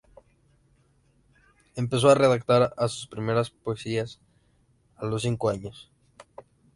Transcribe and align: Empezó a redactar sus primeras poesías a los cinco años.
Empezó 1.75 2.09
a 2.09 2.15
redactar 2.15 2.73
sus 2.89 3.05
primeras 3.05 3.51
poesías 3.51 4.19
a 4.95 5.05
los 5.05 5.21
cinco 5.21 5.47
años. 5.49 5.91